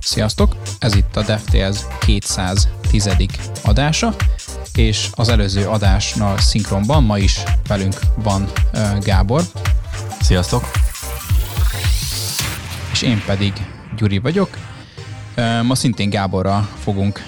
[0.00, 0.56] Sziasztok!
[0.78, 3.08] Ez itt a DevTales 210.
[3.64, 4.14] adása,
[4.74, 8.48] és az előző adásnal szinkronban ma is velünk van
[9.00, 9.42] Gábor.
[10.20, 10.70] Sziasztok!
[12.92, 13.52] És én pedig
[13.96, 14.56] Gyuri vagyok.
[15.62, 17.22] Ma szintén Gáborral fogunk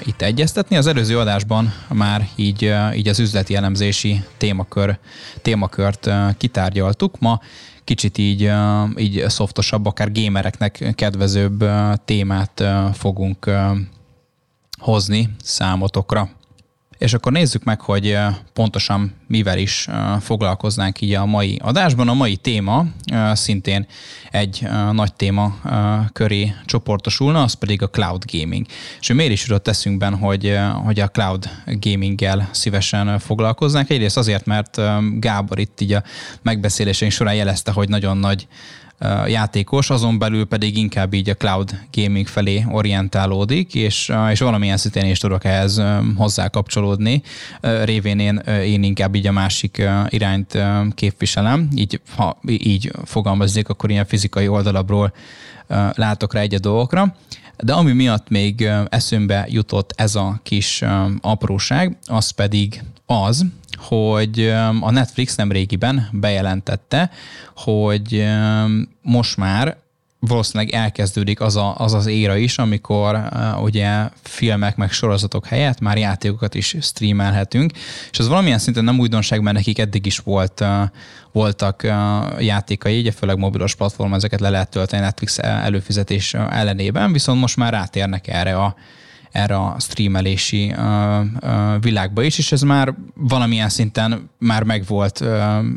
[0.00, 0.76] itt egyeztetni.
[0.76, 4.98] Az előző adásban már így, így az üzleti elemzési témakör,
[5.42, 7.18] témakört kitárgyaltuk.
[7.18, 7.40] Ma
[7.84, 8.52] kicsit így,
[8.96, 11.64] így szoftosabb, akár gamereknek kedvezőbb
[12.04, 12.62] témát
[12.92, 13.50] fogunk
[14.78, 16.28] hozni számotokra.
[17.00, 18.18] És akkor nézzük meg, hogy
[18.52, 19.88] pontosan mivel is
[20.20, 22.08] foglalkoznánk így a mai adásban.
[22.08, 22.86] A mai téma
[23.32, 23.86] szintén
[24.30, 25.56] egy nagy téma
[26.12, 28.66] köré csoportosulna, az pedig a cloud gaming.
[29.00, 33.90] És miért is jutott eszünkben, hogy, hogy a cloud gaminggel szívesen foglalkoznánk?
[33.90, 34.80] Egyrészt azért, mert
[35.20, 36.02] Gábor itt így a
[36.42, 38.46] megbeszéléseink során jelezte, hogy nagyon nagy
[39.26, 45.06] játékos, azon belül pedig inkább így a cloud gaming felé orientálódik, és, és valamilyen szinten
[45.06, 45.82] is tudok ehhez
[46.16, 47.22] hozzá kapcsolódni.
[47.60, 50.58] Révén én, én inkább így a másik irányt
[50.94, 55.12] képviselem, így ha így fogalmazzék, akkor ilyen fizikai oldalabról
[55.94, 57.14] látok rá egy a dolgokra.
[57.56, 60.84] De ami miatt még eszünkbe jutott ez a kis
[61.20, 63.44] apróság, az pedig az,
[63.76, 64.48] hogy
[64.80, 67.10] a Netflix nem régiben bejelentette,
[67.54, 68.24] hogy
[69.02, 69.76] most már
[70.20, 75.80] valószínűleg elkezdődik az, a, az az éra is, amikor uh, ugye filmek meg sorozatok helyett
[75.80, 77.72] már játékokat is streamelhetünk,
[78.10, 80.82] és az valamilyen szinten nem újdonság, mert nekik eddig is volt, uh,
[81.32, 87.40] voltak uh, játékai, ugye főleg mobilos platform, ezeket le lehet tölteni Netflix előfizetés ellenében, viszont
[87.40, 88.74] most már rátérnek erre a
[89.32, 90.74] erre a streamelési
[91.80, 95.24] világba is, és ez már valamilyen szinten már megvolt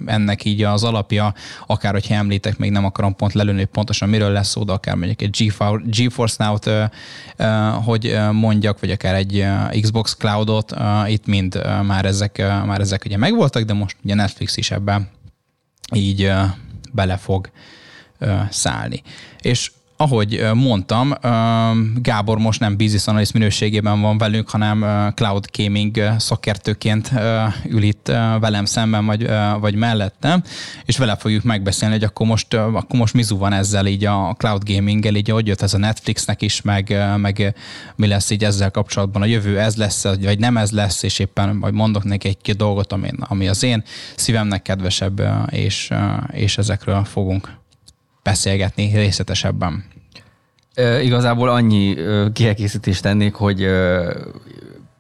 [0.06, 1.34] ennek így az alapja,
[1.68, 4.96] akár hogyha említek, még nem akarom pont lelőni, hogy pontosan miről lesz szó, de akár
[4.96, 5.54] mondjuk egy
[5.86, 6.70] GeForce Now-t,
[7.86, 9.46] hogy mondjak, vagy akár egy
[9.82, 10.74] Xbox Cloud-ot,
[11.08, 15.10] itt mind már ezek, már ezek ugye megvoltak, de most ugye Netflix is ebben
[15.94, 16.32] így
[16.92, 17.50] bele fog
[18.50, 19.02] szállni.
[19.42, 21.14] És ahogy mondtam,
[21.96, 27.12] Gábor most nem business analyst minőségében van velünk, hanem cloud gaming szakértőként
[27.70, 30.44] ül itt velem szemben, vagy, vagy mellettem,
[30.86, 34.64] és vele fogjuk megbeszélni, hogy akkor most, akkor most mizu van ezzel így a cloud
[34.64, 37.56] gaminggel, így hogy jött ez a Netflixnek is, meg, meg
[37.96, 41.56] mi lesz így ezzel kapcsolatban a jövő, ez lesz, vagy nem ez lesz, és éppen
[41.56, 43.84] majd mondok neki egy-két dolgot, ami, ami az én
[44.16, 45.90] szívemnek kedvesebb, és,
[46.32, 47.62] és ezekről fogunk
[48.24, 49.86] beszélgetni részletesebben.
[50.74, 51.96] E, igazából annyi
[52.34, 53.68] kiegészítést tennék, hogy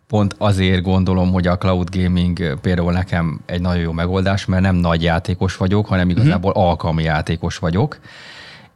[0.07, 4.75] pont azért gondolom, hogy a cloud gaming például nekem egy nagyon jó megoldás, mert nem
[4.75, 6.17] nagy játékos vagyok, hanem mhm.
[6.17, 6.67] igazából uh-huh.
[6.67, 7.99] alkalmi játékos vagyok,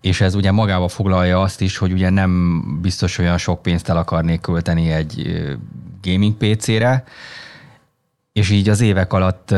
[0.02, 3.98] és ez ugye magába foglalja azt is, hogy ugye nem biztos olyan sok pénzt el
[3.98, 5.44] akarnék költeni egy
[6.02, 7.04] gaming PC-re,
[8.34, 9.56] és így az évek alatt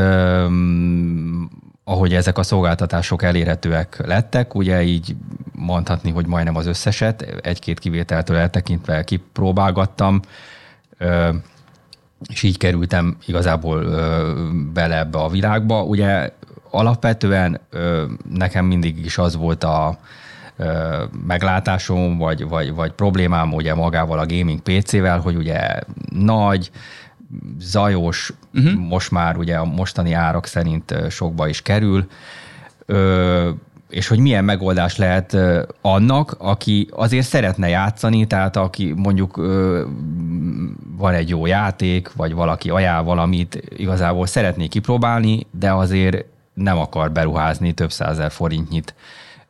[1.90, 5.16] ahogy ezek a szolgáltatások elérhetőek lettek, ugye így
[5.52, 10.20] mondhatni, hogy majdnem az összeset, egy-két kivételtől eltekintve kipróbálgattam,
[12.28, 13.84] és így kerültem igazából
[14.72, 15.82] bele ebbe a világba.
[15.82, 16.30] Ugye
[16.70, 17.60] alapvetően
[18.34, 19.98] nekem mindig is az volt a
[21.26, 25.78] meglátásom, vagy, vagy, vagy problémám ugye magával a gaming PC-vel, hogy ugye
[26.10, 26.70] nagy,
[27.58, 28.74] zajos, uh-huh.
[28.74, 32.06] most már ugye a mostani árak szerint sokba is kerül,
[32.86, 33.50] ö,
[33.88, 35.36] és hogy milyen megoldás lehet
[35.80, 39.84] annak, aki azért szeretne játszani, tehát aki mondjuk ö,
[40.96, 46.24] van egy jó játék, vagy valaki ajánl valamit, igazából szeretné kipróbálni, de azért
[46.54, 48.94] nem akar beruházni több százer forintnyit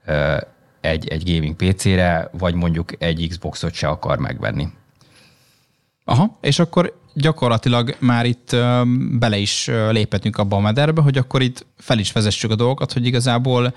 [0.06, 0.36] ö,
[0.80, 4.68] egy, egy gaming PC-re, vagy mondjuk egy Xboxot se akar megvenni.
[6.04, 8.56] Aha, és akkor gyakorlatilag már itt
[9.18, 13.06] bele is léphetünk abba a mederbe, hogy akkor itt fel is vezessük a dolgokat, hogy
[13.06, 13.74] igazából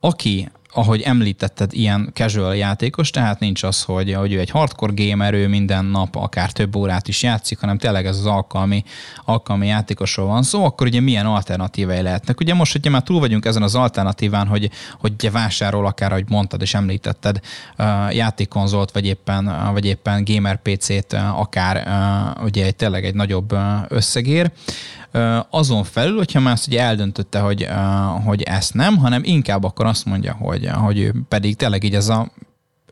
[0.00, 5.34] aki ahogy említetted, ilyen casual játékos, tehát nincs az, hogy, hogy ő egy hardcore gamer,
[5.34, 8.84] ő minden nap akár több órát is játszik, hanem tényleg ez az alkalmi,
[9.24, 12.40] alkalmi játékosról van szó, akkor ugye milyen alternatívai lehetnek.
[12.40, 14.70] Ugye most, hogyha már túl vagyunk ezen az alternatíván, hogy,
[15.00, 17.40] hogy ugye vásárol akár, ahogy mondtad és említetted,
[18.10, 21.88] játékkonzolt, vagy éppen, vagy éppen gamer PC-t, akár
[22.42, 23.56] ugye tényleg egy nagyobb
[23.88, 24.50] összegér,
[25.50, 27.68] azon felül, hogyha már azt ugye eldöntötte, hogy,
[28.24, 32.08] hogy ezt nem, hanem inkább akkor azt mondja, hogy, hogy ő pedig tényleg így ez
[32.08, 32.30] a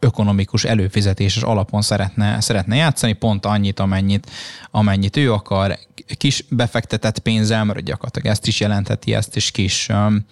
[0.05, 4.31] ökonomikus előfizetéses alapon szeretne, szeretne játszani, pont annyit, amennyit,
[4.71, 5.79] amennyit ő akar,
[6.17, 10.27] kis befektetett pénzzel, mert gyakorlatilag ezt is jelentheti, ezt is kis um,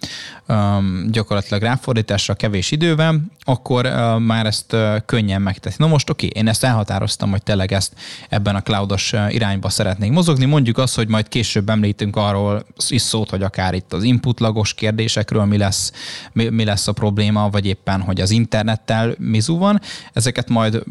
[0.47, 5.75] um, gyakorlatilag ráfordításra kevés idővel, akkor uh, már ezt uh, könnyen megteszi.
[5.79, 7.93] Na most oké, okay, én ezt elhatároztam, hogy tényleg ezt
[8.29, 10.45] ebben a cloudos irányba szeretnék mozogni.
[10.45, 15.45] Mondjuk azt, hogy majd később említünk arról is szót, hogy akár itt az inputlagos kérdésekről
[15.45, 15.91] mi lesz,
[16.31, 19.81] mi, mi lesz a probléma, vagy éppen, hogy az internettel mizu van.
[20.13, 20.83] Ezeket majd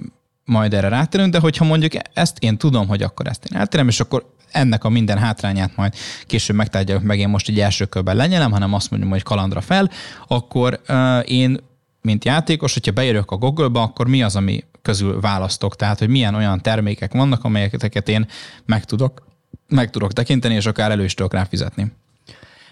[0.44, 4.00] majd erre rátérünk, de hogyha mondjuk ezt én tudom, hogy akkor ezt én eltérem, és
[4.00, 5.94] akkor ennek a minden hátrányát majd
[6.26, 9.90] később megtárgyalok meg, én most egy első körben lenyelem, hanem azt mondom, hogy kalandra fel,
[10.28, 11.58] akkor uh, én,
[12.00, 15.76] mint játékos, hogyha beérök a Google-ba, akkor mi az, ami közül választok?
[15.76, 18.26] Tehát, hogy milyen olyan termékek vannak, amelyeket én
[18.66, 19.26] meg tudok,
[19.68, 21.92] meg tudok tekinteni, és akár elő is tudok rá fizetni.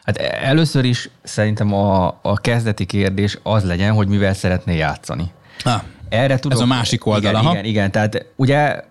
[0.03, 5.31] Hát először is szerintem a, a kezdeti kérdés az legyen, hogy mivel szeretné játszani.
[5.65, 7.33] Ah, Erre tudok, ez a másik oldal.
[7.33, 8.89] Igen, igen, igen, tehát ugye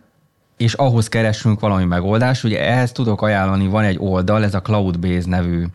[0.57, 2.43] és ahhoz keresünk valami megoldást.
[2.43, 5.65] Ugye ehhez tudok ajánlani, van egy oldal, ez a Cloudbase nevű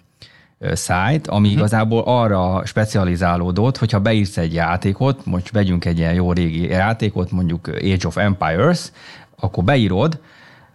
[0.73, 1.59] szájt, ami uh-huh.
[1.59, 7.69] igazából arra specializálódott, hogyha beírsz egy játékot, most vegyünk egy ilyen jó régi játékot, mondjuk
[7.69, 8.93] Age of Empires,
[9.41, 10.19] akkor beírod,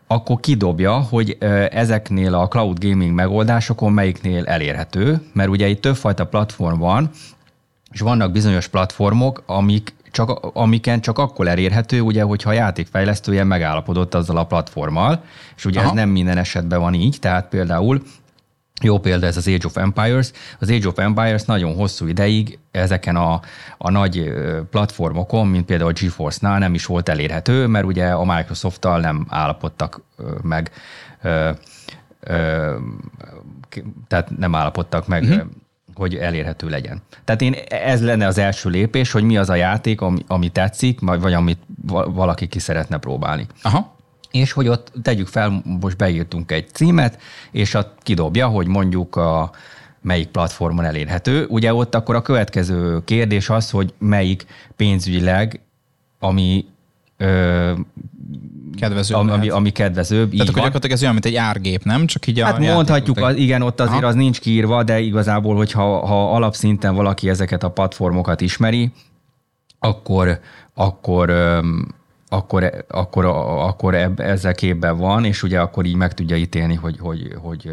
[0.08, 1.38] akkor kidobja, hogy
[1.72, 7.10] ezeknél a cloud gaming megoldásokon melyiknél elérhető, mert ugye itt többfajta platform van,
[7.92, 14.14] és vannak bizonyos platformok, amik csak, amiken csak akkor elérhető, ugye, hogyha a játékfejlesztője megállapodott
[14.14, 15.24] azzal a platformmal,
[15.56, 15.90] és ugye Aha.
[15.90, 18.02] ez nem minden esetben van így, tehát például
[18.82, 20.32] jó példa ez az Age of Empires.
[20.60, 23.42] Az Age of Empires nagyon hosszú ideig ezeken a,
[23.78, 24.34] a nagy
[24.70, 30.02] platformokon, mint például a GeForce-nál nem is volt elérhető, mert ugye a Microsoft-tal nem állapodtak
[30.42, 30.72] meg,
[34.08, 35.48] tehát nem állapodtak meg uh-huh
[36.00, 37.02] hogy elérhető legyen.
[37.24, 41.00] Tehát én ez lenne az első lépés, hogy mi az a játék, ami, ami tetszik,
[41.00, 41.60] vagy amit
[42.14, 43.48] valaki ki szeretne próbálni.
[43.62, 43.96] Aha.
[44.32, 49.52] És hogy ott tegyük fel, most beírtunk egy címet, és a kidobja, hogy mondjuk a
[50.02, 51.46] melyik platformon elérhető.
[51.46, 54.46] Ugye ott akkor a következő kérdés az, hogy melyik
[54.76, 55.62] pénzügyileg,
[56.20, 56.66] ami
[57.20, 57.72] ö,
[58.80, 59.16] kedvező.
[59.16, 60.32] Ami, ami, ami kedvezőbb.
[60.32, 62.06] Tehát akkor gyakorlatilag ez olyan, mint egy árgép, nem?
[62.06, 64.08] Csak így hát a mondhatjuk, az, igen, ott azért Aha.
[64.08, 68.92] az nincs kiírva, de igazából, hogyha ha alapszinten valaki ezeket a platformokat ismeri,
[69.80, 70.40] akkor,
[70.74, 71.30] akkor
[72.32, 77.36] akkor, akkor, akkor ezzel képben van, és ugye akkor így meg tudja ítélni, hogy, hogy,
[77.42, 77.72] hogy,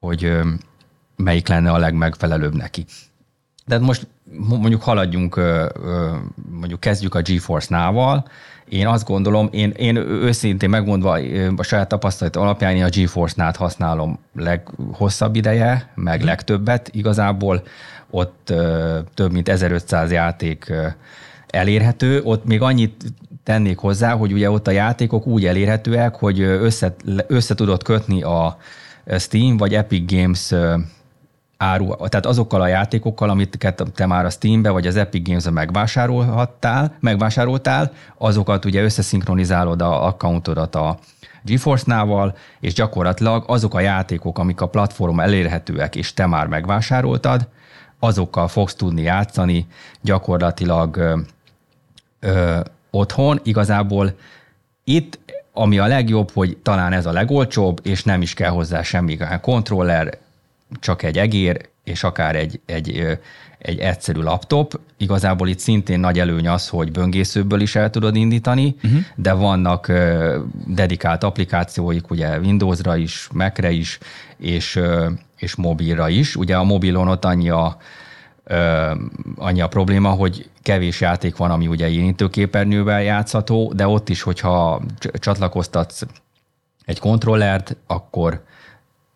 [0.00, 0.40] hogy, hogy
[1.16, 2.84] melyik lenne a legmegfelelőbb neki.
[3.66, 4.06] De most
[4.48, 5.40] mondjuk haladjunk,
[6.50, 8.24] mondjuk kezdjük a GeForce Now-val,
[8.68, 11.18] én azt gondolom, én, én őszintén megmondva
[11.56, 16.26] a saját tapasztalat alapján én a GeForce-nát használom leghosszabb ideje, meg mm.
[16.26, 17.62] legtöbbet igazából.
[18.10, 18.52] Ott
[19.14, 20.72] több mint 1500 játék
[21.46, 22.22] elérhető.
[22.22, 23.04] Ott még annyit
[23.42, 26.94] tennék hozzá, hogy ugye ott a játékok úgy elérhetőek, hogy össze,
[27.26, 28.58] össze tudod kötni a
[29.18, 30.54] Steam vagy Epic Games
[31.56, 36.96] áru, tehát azokkal a játékokkal, amit te már a Steambe vagy az Epic Games-be megvásárolhattál,
[37.00, 40.98] megvásároltál, azokat ugye összeszinkronizálod a accountodat a
[41.42, 47.48] GeForce-nával, és gyakorlatilag azok a játékok, amik a platform elérhetőek, és te már megvásároltad,
[47.98, 49.66] azokkal fogsz tudni játszani
[50.00, 51.18] gyakorlatilag ö,
[52.20, 52.60] ö,
[52.90, 53.40] otthon.
[53.42, 54.12] Igazából
[54.84, 55.18] itt,
[55.52, 60.18] ami a legjobb, hogy talán ez a legolcsóbb, és nem is kell hozzá semmi kontroller,
[60.80, 63.18] csak egy egér, és akár egy, egy,
[63.58, 64.80] egy egyszerű laptop.
[64.96, 69.00] Igazából itt szintén nagy előny az, hogy böngészőből is el tudod indítani, uh-huh.
[69.14, 69.92] de vannak
[70.66, 73.98] dedikált applikációik, ugye Windowsra is, Macre is,
[74.36, 74.80] és,
[75.36, 76.36] és mobilra is.
[76.36, 77.76] Ugye a mobilon ott annyi a,
[79.36, 84.82] annyi a probléma, hogy kevés játék van, ami ugye érintőképernyővel játszható, de ott is, hogyha
[84.98, 86.02] csatlakoztatsz
[86.84, 88.44] egy kontrollert, akkor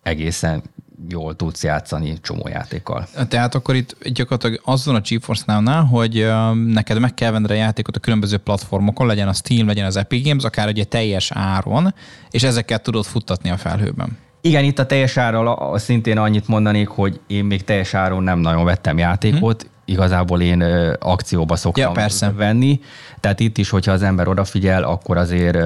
[0.03, 0.63] egészen
[1.09, 3.07] jól tudsz játszani csomó játékkal.
[3.29, 6.27] Tehát akkor itt gyakorlatilag az van a GeForce Now-nál, hogy
[6.67, 10.27] neked meg kell venned a játékot a különböző platformokon, legyen a Steam, legyen az Epic
[10.27, 11.95] Games, akár egy teljes áron,
[12.31, 14.19] és ezeket tudod futtatni a felhőben.
[14.41, 18.65] Igen, itt a teljes árral szintén annyit mondanék, hogy én még teljes áron nem nagyon
[18.65, 20.63] vettem játékot, hmm igazából én
[20.99, 22.33] akcióba szoktam ja, persze.
[22.33, 22.81] venni.
[23.21, 25.59] Tehát itt is, hogyha az ember odafigyel, akkor azért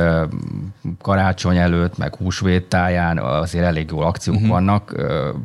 [1.00, 4.50] karácsony előtt, meg húsvét táján azért elég jó akciók uh-huh.
[4.50, 4.94] vannak.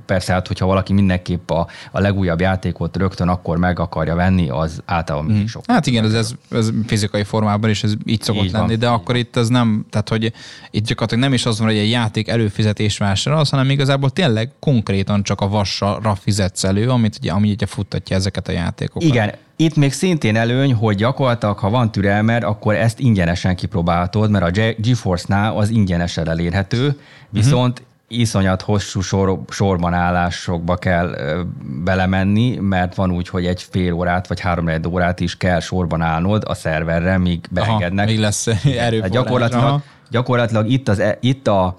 [0.05, 4.81] Persze, hát hogyha valaki mindenképp a, a legújabb játékot rögtön akkor meg akarja venni, az
[4.85, 5.47] általában uh-huh.
[5.47, 5.63] sok.
[5.67, 8.87] Hát igen, ez, ez, ez fizikai formában is ez így szokott így lenni, van, de
[8.87, 9.15] akkor van.
[9.15, 10.33] itt ez nem, tehát hogy
[10.71, 15.23] itt gyakorlatilag nem is az van, hogy egy játék előfizetés vásárolsz, hanem igazából tényleg konkrétan
[15.23, 19.09] csak a vassal fizetsz elő, amit ugye, ami ugye futtatja ezeket a játékokat játékokat.
[19.09, 24.57] Igen, itt még szintén előny, hogy gyakorlatilag, ha van türelmed, akkor ezt ingyenesen kipróbálhatod, mert
[24.57, 31.41] a GeForce-nál az ingyenesen elérhető, viszont uh-huh iszonyat hosszú sor, sorban állásokba kell ö,
[31.83, 36.43] belemenni, mert van úgy, hogy egy fél órát vagy három órát is kell sorban állnod
[36.45, 38.05] a szerverre, míg beengednek.
[38.05, 39.09] Aha, még lesz erőforrás.
[39.09, 41.75] Gyakorlatilag, gyakorlatilag itt, az, e, itt a,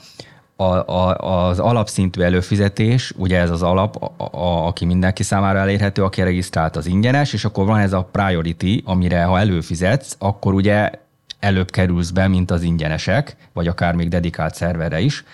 [0.61, 6.05] a, a, az alapszintű előfizetés, ugye ez az alap, a, a, aki mindenki számára elérhető,
[6.05, 10.91] aki regisztrált az ingyenes, és akkor van ez a priority, amire ha előfizetsz, akkor ugye
[11.39, 15.25] előbb kerülsz be, mint az ingyenesek, vagy akár még dedikált szerverre is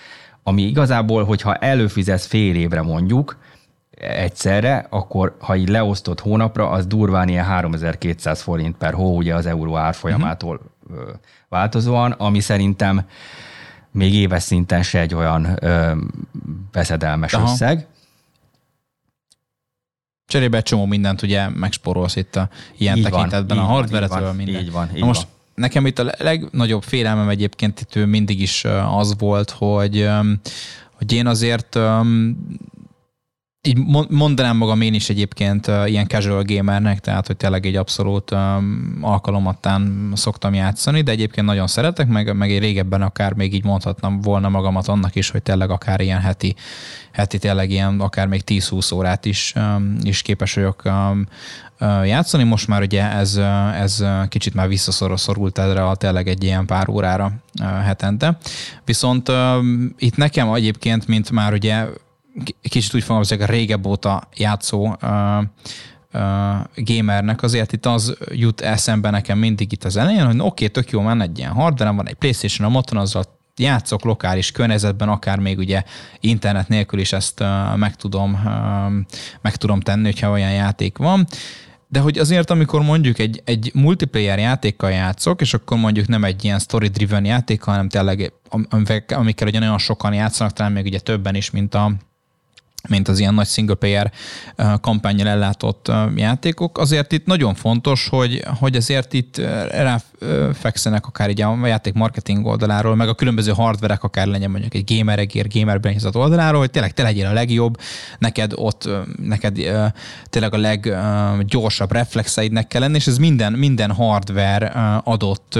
[0.47, 3.37] ami igazából, hogyha előfizetsz fél évre mondjuk,
[3.99, 9.45] egyszerre, akkor ha így leosztott hónapra, az durván ilyen 3200 forint per hó, ugye az
[9.45, 11.09] euró árfolyamától uh-huh.
[11.49, 13.05] változóan, ami szerintem
[13.95, 15.91] még éves szinten se egy olyan ö,
[16.71, 17.51] veszedelmes Aha.
[17.51, 17.87] összeg.
[20.27, 24.61] Cserébe egy csomó mindent ugye megsporolsz itt a ilyen így tekintetben, van, a hardware-etől minden.
[24.61, 28.65] Így van, így Na most van nekem itt a legnagyobb félelmem egyébként itt mindig is
[28.89, 30.09] az volt, hogy,
[30.91, 31.79] hogy én azért
[33.65, 33.77] így
[34.09, 38.35] mondanám magam én is egyébként ilyen casual gamernek, tehát hogy tényleg egy abszolút
[39.01, 44.21] alkalomattán szoktam játszani, de egyébként nagyon szeretek, meg, meg én régebben akár még így mondhatnam
[44.21, 46.55] volna magamat annak is, hogy tényleg akár ilyen heti,
[47.11, 49.53] heti tényleg ilyen akár még 10-20 órát is,
[50.03, 50.81] is képes vagyok
[52.03, 52.43] játszani.
[52.43, 53.35] Most már ugye ez,
[53.79, 57.31] ez kicsit már visszaszorult erre a tényleg egy ilyen pár órára
[57.83, 58.37] hetente.
[58.85, 59.31] Viszont
[59.97, 61.85] itt nekem egyébként, mint már ugye
[62.61, 64.95] kicsit úgy fogalmazok, a régebb óta játszó
[66.75, 70.89] gamernek azért itt az jut eszembe nekem mindig itt az elején, hogy oké, okay, tök
[70.89, 73.23] jó, van egy ilyen hardware, van egy Playstation, a moton, azzal
[73.57, 75.83] játszok lokális környezetben, akár még ugye
[76.19, 77.43] internet nélkül is ezt
[77.75, 78.39] meg, tudom,
[79.41, 81.27] meg tudom tenni, hogyha olyan játék van.
[81.87, 86.43] De hogy azért, amikor mondjuk egy, egy multiplayer játékkal játszok, és akkor mondjuk nem egy
[86.43, 88.33] ilyen story-driven játék, hanem tényleg
[89.07, 91.91] amikkel ugye nagyon sokan játszanak, talán még ugye többen is, mint a,
[92.87, 94.11] mint az ilyen nagy single player
[94.81, 96.77] kampányjal ellátott játékok.
[96.77, 102.95] Azért itt nagyon fontos, hogy, hogy azért itt ráfekszenek akár így a játék marketing oldaláról,
[102.95, 106.93] meg a különböző hardverek, akár legyen mondjuk egy gamer egér, gamer benyízott oldaláról, hogy tényleg
[106.93, 107.77] te legyél a legjobb,
[108.19, 108.89] neked ott,
[109.21, 109.55] neked
[110.29, 114.67] tényleg a leggyorsabb reflexeidnek kell lenni, és ez minden, minden hardware
[115.03, 115.59] adott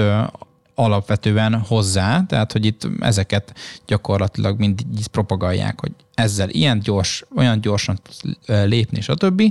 [0.78, 3.52] alapvetően hozzá, tehát hogy itt ezeket
[3.86, 8.00] gyakorlatilag mindig propagálják, hogy ezzel ilyen gyors, olyan gyorsan
[8.46, 9.42] lépni, stb.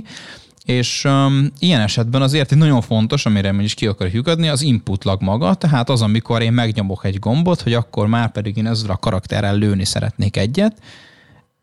[0.64, 5.04] És um, ilyen esetben azért egy nagyon fontos, amire is ki akarok lyukadni, az input
[5.04, 8.90] lag maga, tehát az, amikor én megnyomok egy gombot, hogy akkor már pedig én ezzel
[8.90, 10.76] a karakterrel lőni szeretnék egyet,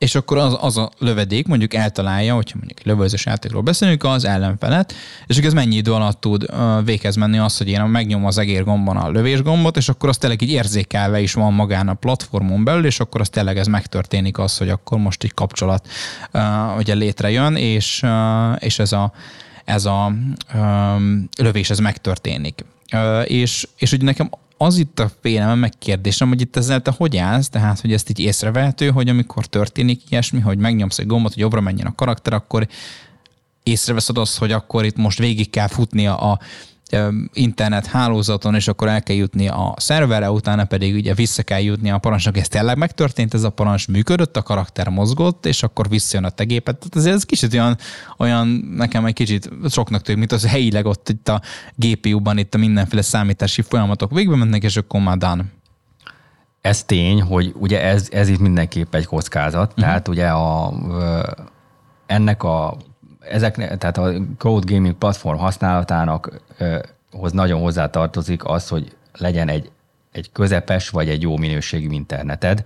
[0.03, 4.25] és akkor az, az a lövedék mondjuk eltalálja, hogyha mondjuk egy lövőzős játékról beszélünk, az
[4.25, 4.93] ellenfelet,
[5.27, 6.45] és ez mennyi idő alatt tud
[6.85, 10.49] véghez menni az, hogy én megnyomom az egérgombon a lövésgombot, és akkor az tényleg így
[10.49, 14.69] érzékelve is van magán a platformon belül, és akkor az tényleg ez megtörténik az, hogy
[14.69, 15.87] akkor most egy kapcsolat
[16.33, 18.03] uh, ugye létrejön, és,
[18.59, 19.11] és ez a,
[19.65, 20.13] ez a
[20.53, 22.65] um, lövés ez megtörténik.
[23.25, 24.29] És, és ugye nekem
[24.63, 28.19] az itt a félelem megkérdésem, hogy itt ezzel te hogy állsz, tehát hogy ezt így
[28.19, 32.67] észrevehető, hogy amikor történik ilyesmi, hogy megnyomsz egy gombot, hogy jobbra menjen a karakter, akkor
[33.63, 36.39] észreveszed azt, hogy akkor itt most végig kell futnia a,
[37.33, 41.91] internet hálózaton, és akkor el kell jutni a szerverre, utána pedig ugye vissza kell jutni
[41.91, 42.37] a parancsnak.
[42.37, 46.43] Ez tényleg megtörtént, ez a parancs működött, a karakter mozgott, és akkor visszajön a te
[46.43, 46.77] gépet.
[46.77, 47.77] Tehát azért ez kicsit olyan,
[48.17, 51.41] olyan nekem egy kicsit soknak tűnik, mint az helyileg ott itt a
[51.75, 55.43] GPU-ban itt a mindenféle számítási folyamatok végbe mennek, és akkor már done.
[56.61, 59.83] Ez tény, hogy ugye ez, ez itt mindenképp egy kockázat, uh-huh.
[59.83, 60.73] tehát ugye a,
[62.05, 62.77] ennek a
[63.29, 66.41] ezek, tehát a cloud gaming platform használatának
[67.11, 69.71] hoz nagyon hozzátartozik az, hogy legyen egy,
[70.11, 72.65] egy közepes vagy egy jó minőségű interneted,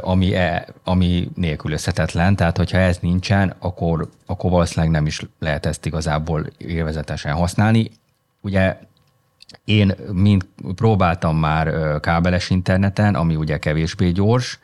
[0.00, 5.86] ami, e, ami nélkülözhetetlen, tehát hogyha ez nincsen, akkor, akkor valószínűleg nem is lehet ezt
[5.86, 7.90] igazából élvezetesen használni.
[8.40, 8.78] Ugye
[9.64, 14.58] én mind próbáltam már kábeles interneten, ami ugye kevésbé gyors,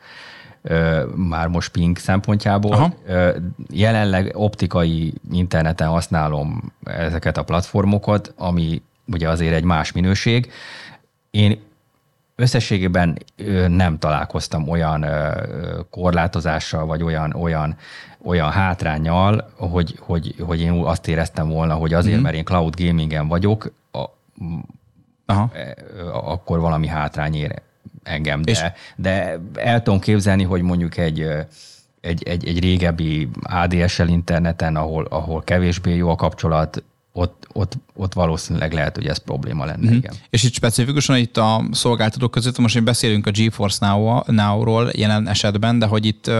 [1.15, 2.73] már most ping szempontjából.
[2.73, 2.93] Aha.
[3.69, 10.51] Jelenleg optikai interneten használom ezeket a platformokat, ami ugye azért egy más minőség.
[11.31, 11.59] Én
[12.35, 13.17] összességében
[13.67, 15.05] nem találkoztam olyan
[15.89, 17.77] korlátozással, vagy olyan, olyan,
[18.23, 22.21] olyan hátrányjal, hogy, hogy, hogy én azt éreztem volna, hogy azért, mm.
[22.21, 24.03] mert én cloud gamingen vagyok, a,
[25.25, 25.51] Aha.
[26.11, 27.61] akkor valami hátrány ér
[28.03, 31.27] engem, de, de el tudom képzelni, hogy mondjuk egy,
[32.01, 38.13] egy, egy, egy régebbi ADSL interneten, ahol, ahol kevésbé jó a kapcsolat, ott, ott, ott
[38.13, 39.97] valószínűleg lehet, hogy ez probléma lenne, mm-hmm.
[39.97, 40.13] igen.
[40.29, 45.27] És itt specifikusan itt a szolgáltatók között, most én beszélünk a GeForce Now, Now-ról jelen
[45.27, 46.31] esetben, de hogy itt,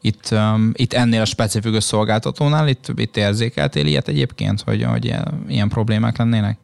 [0.00, 0.34] itt,
[0.72, 6.16] itt ennél a specifikus szolgáltatónál, itt, itt érzékeltél ilyet egyébként, hogy, hogy ilyen, ilyen problémák
[6.16, 6.58] lennének?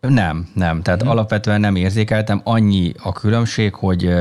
[0.00, 0.82] Nem, nem.
[0.82, 1.08] Tehát mm.
[1.08, 2.40] alapvetően nem érzékeltem.
[2.44, 4.14] Annyi a különbség, hogy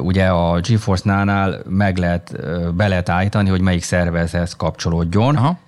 [0.00, 2.36] ugye a GeForce Now-nál meg lehet,
[2.74, 5.36] be lehet állítani, hogy melyik szervezhez kapcsolódjon.
[5.36, 5.58] Aha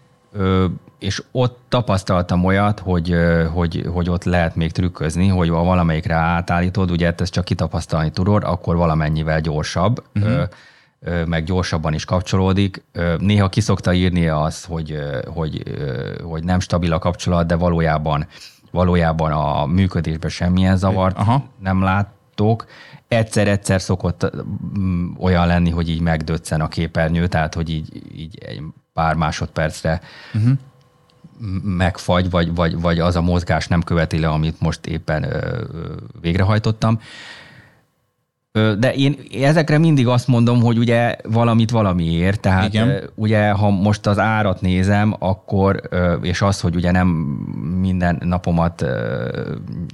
[1.04, 3.16] és ott tapasztaltam olyat, hogy,
[3.52, 8.42] hogy, hogy ott lehet még trükközni, hogy ha valamelyikre átállítod, ugye ezt csak kitapasztalni tudod,
[8.44, 10.48] akkor valamennyivel gyorsabb, uh-huh.
[11.26, 12.84] meg gyorsabban is kapcsolódik.
[13.18, 15.62] Néha kiszokta írni az, hogy, hogy,
[16.22, 18.26] hogy nem stabil a kapcsolat, de valójában,
[18.74, 21.44] valójában a működésben semmilyen zavart Aha.
[21.58, 22.66] nem láttok.
[23.08, 24.30] Egyszer-egyszer szokott
[25.18, 28.62] olyan lenni, hogy így megdöccen a képernyő, tehát hogy így, így egy
[28.92, 30.00] pár másodpercre
[30.34, 30.58] uh-huh
[31.62, 35.62] megfagy, vagy, vagy, vagy az a mozgás nem követi le, amit most éppen ö,
[36.20, 37.00] végrehajtottam.
[38.78, 43.10] De én ezekre mindig azt mondom, hogy ugye valamit valamiért, tehát Igen.
[43.14, 45.80] ugye ha most az árat nézem, akkor,
[46.22, 47.08] és az, hogy ugye nem
[47.80, 48.84] minden napomat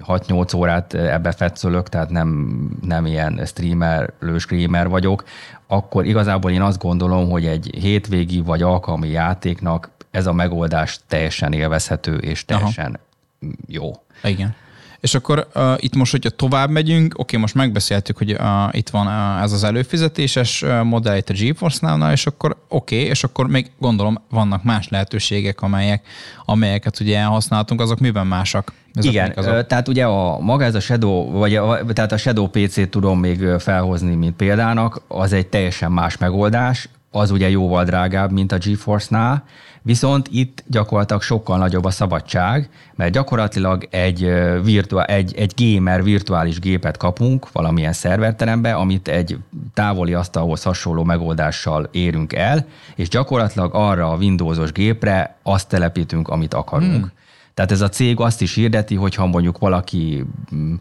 [0.06, 5.24] 6-8 órát ebbe fetszölök, tehát nem, nem ilyen streamer, lőskrémer vagyok,
[5.66, 11.52] akkor igazából én azt gondolom, hogy egy hétvégi vagy alkalmi játéknak ez a megoldás teljesen
[11.52, 13.00] élvezhető és teljesen
[13.40, 13.52] Aha.
[13.66, 13.92] jó.
[14.22, 14.54] Igen.
[15.00, 19.06] És akkor uh, itt most, hogyha tovább megyünk, oké, most megbeszéltük, hogy uh, itt van
[19.06, 23.46] uh, ez az előfizetéses uh, modell itt a GeForce now és akkor oké, és akkor
[23.46, 26.06] még gondolom vannak más lehetőségek, amelyek,
[26.44, 28.72] amelyeket ugye használhatunk, azok miben másak?
[28.94, 29.66] Ezek Igen, azok?
[29.66, 33.44] tehát ugye a maga ez a Shadow, vagy a, tehát a Shadow PC-t tudom még
[33.58, 39.44] felhozni, mint példának, az egy teljesen más megoldás, az ugye jóval drágább, mint a GeForce-nál,
[39.82, 44.32] Viszont itt gyakorlatilag sokkal nagyobb a szabadság, mert gyakorlatilag egy,
[44.64, 49.38] virtuál, egy, egy gamer virtuális gépet kapunk valamilyen szerverterembe, amit egy
[49.74, 56.54] távoli asztalhoz hasonló megoldással érünk el, és gyakorlatilag arra a Windowsos gépre azt telepítünk, amit
[56.54, 56.92] akarunk.
[56.92, 57.12] Hmm.
[57.54, 60.74] Tehát ez a cég azt is hirdeti, hogyha mondjuk valaki mm,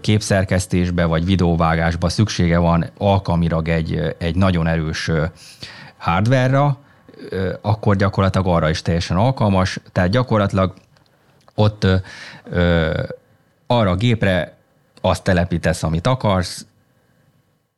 [0.00, 5.10] képszerkesztésbe vagy videóvágásba szüksége van alkalmilag egy, egy nagyon erős
[5.96, 6.76] hardware
[7.60, 9.78] akkor gyakorlatilag arra is teljesen alkalmas.
[9.92, 10.74] Tehát gyakorlatilag
[11.54, 11.86] ott
[12.50, 12.90] ö,
[13.66, 14.56] arra a gépre
[15.00, 16.66] azt telepítesz, amit akarsz,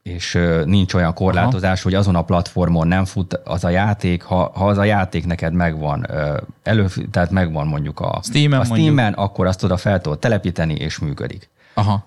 [0.02, 1.82] és ö, nincs olyan korlátozás, Aha.
[1.82, 5.52] hogy azon a platformon nem fut az a játék, ha, ha az a játék neked
[5.52, 10.18] megvan, ö, elő, tehát megvan mondjuk a Steam-en, a Steam-en akkor azt oda fel tudod
[10.18, 11.48] telepíteni, és működik.
[11.74, 12.06] Aha.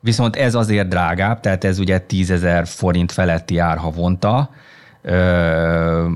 [0.00, 4.50] Viszont ez azért drágább, tehát ez ugye 10 ezer forint feletti ár havonta,
[5.02, 6.08] ö,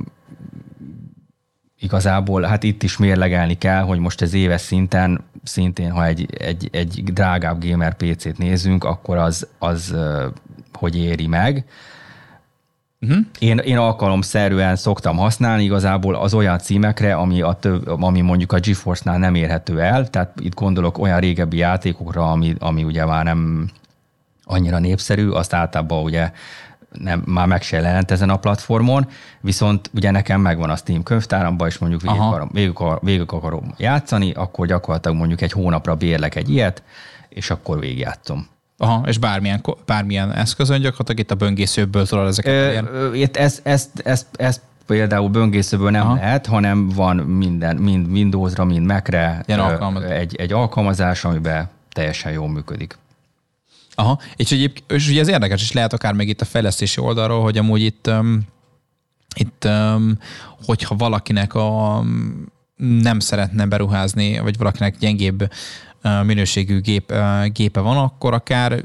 [1.80, 6.68] igazából hát itt is mérlegelni kell, hogy most ez éves szinten, szintén ha egy, egy,
[6.72, 9.96] egy drágább gamer PC-t nézünk, akkor az, az
[10.72, 11.64] hogy éri meg.
[13.00, 13.18] Uh-huh.
[13.38, 18.58] Én, én alkalomszerűen szoktam használni igazából az olyan címekre, ami, a több, ami mondjuk a
[18.60, 23.70] GeForce-nál nem érhető el, tehát itt gondolok olyan régebbi játékokra, ami, ami ugye már nem
[24.44, 26.30] annyira népszerű, azt általában ugye
[26.90, 29.08] nem, már meg se jelent ezen a platformon,
[29.40, 34.32] viszont ugye nekem megvan a Steam könyvtáramban, és mondjuk végig, akarom, végig, végig akarom játszani,
[34.32, 36.82] akkor gyakorlatilag mondjuk egy hónapra bérlek egy ilyet,
[37.28, 38.46] és akkor végigjátszom.
[38.80, 42.88] Aha, és bármilyen, bármilyen eszközön gyakorlatilag itt a böngészőből tudod ezeket?
[42.92, 46.14] Ö, itt ezt, ezt, ezt, ezt például böngészőből nem Aha.
[46.14, 49.42] lehet, hanem van minden, mind Windowsra, mind Mac-re
[50.08, 52.98] egy, egy alkalmazás, amiben teljesen jól működik.
[53.98, 57.42] Aha, és, egyéb, és ugye ez érdekes is lehet akár még itt a fejlesztési oldalról,
[57.42, 58.40] hogy amúgy itt, um,
[59.34, 60.18] itt um,
[60.64, 62.02] hogyha valakinek a,
[62.76, 65.50] nem szeretne beruházni, vagy valakinek gyengébb
[66.22, 67.12] minőségű gép,
[67.52, 68.84] gépe van, akkor akár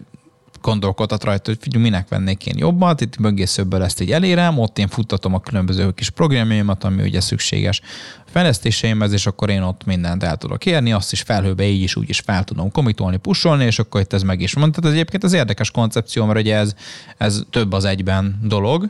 [0.64, 4.88] gondolkodhat rajta, hogy figyelj, minek vennék én jobbat, itt böngészőből ezt így elérem, ott én
[4.88, 7.82] futtatom a különböző kis programjaimat, ami ugye szükséges
[8.26, 12.10] fejlesztéseimhez, és akkor én ott mindent el tudok érni, azt is felhőbe így is úgy
[12.10, 14.72] is fel tudom komitolni, pusolni, és akkor itt ez meg is van.
[14.72, 16.76] Tehát ez egyébként az érdekes koncepció, mert ugye ez,
[17.18, 18.90] ez több az egyben dolog,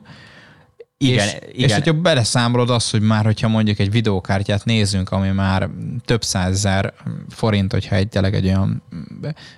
[0.97, 1.69] igen, és, igen.
[1.69, 5.69] és hogyha beleszámolod azt, hogy már, hogyha mondjuk egy videókártyát nézünk, ami már
[6.05, 6.93] több százezer
[7.29, 8.83] forint, hogyha egy tényleg egy olyan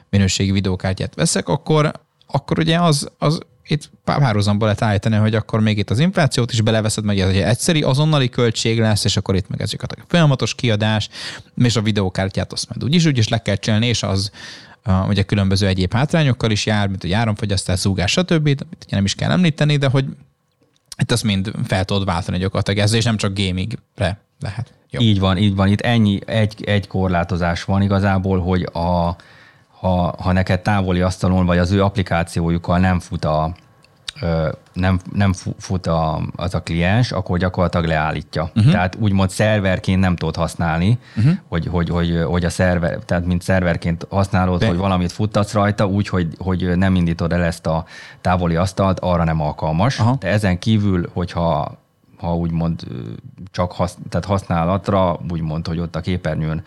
[0.09, 1.91] minőségi videókártyát veszek, akkor,
[2.35, 6.61] akkor ugye az, az itt párhuzamba lehet állítani, hogy akkor még itt az inflációt is
[6.61, 10.55] beleveszed, meg ez egy egyszeri azonnali költség lesz, és akkor itt meg ez a folyamatos
[10.55, 11.09] kiadás,
[11.57, 14.31] és a videókártyát azt majd úgyis úgyis le kell csinálni, és az
[15.07, 19.15] ugye különböző egyéb hátrányokkal is jár, mint a áramfogyasztás, zúgás, stb., amit ugye nem is
[19.15, 20.05] kell említeni, de hogy
[20.97, 24.73] itt azt mind fel tudod váltani gyakorlatilag ezzel, és nem csak gamingre lehet.
[24.89, 25.01] Jó.
[25.01, 25.67] Így van, így van.
[25.67, 29.15] Itt ennyi, egy, egy korlátozás van igazából, hogy a,
[29.85, 33.51] ha, ha neked távoli asztalon vagy az ő applikációjukkal nem fut a,
[34.73, 38.49] nem, nem fut a, az a kliens, akkor gyakorlatilag leállítja.
[38.55, 38.71] Uh-huh.
[38.71, 41.33] Tehát úgymond szerverként nem tudod használni, uh-huh.
[41.47, 44.67] hogy, hogy, hogy, hogy a szerver, tehát mint szerverként használod, Be.
[44.67, 47.85] hogy valamit futtatsz rajta, úgy, hogy, hogy nem indítod el ezt a
[48.21, 49.99] távoli asztalt, arra nem alkalmas.
[49.99, 50.15] Aha.
[50.19, 51.77] De ezen kívül, hogyha
[52.17, 52.81] ha úgymond
[53.51, 56.63] csak hasz, tehát használatra, úgymond, hogy ott a képernyőn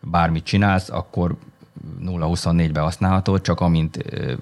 [0.00, 1.36] bármit csinálsz, akkor
[2.04, 3.98] 0-24-be használható, csak amint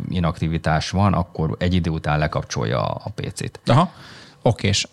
[0.08, 3.60] inaktivitás van, akkor egy idő után lekapcsolja a PC-t.
[3.66, 3.92] Aha,
[4.42, 4.88] okés.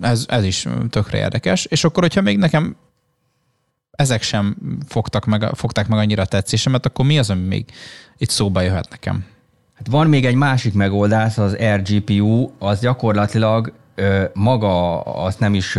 [0.00, 1.64] Ez, ez is tökre érdekes.
[1.64, 2.76] És akkor, hogyha még nekem
[3.90, 7.64] ezek sem fogtak meg, fogták meg annyira tetszésemet, akkor mi az, ami még
[8.16, 9.24] itt szóba jöhet nekem?
[9.74, 13.72] Hát van még egy másik megoldás, az RGPU, az gyakorlatilag
[14.32, 15.78] maga, azt nem is